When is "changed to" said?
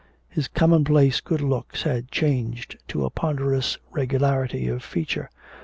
2.09-3.05